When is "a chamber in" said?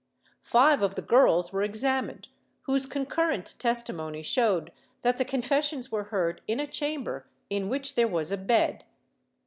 6.59-7.69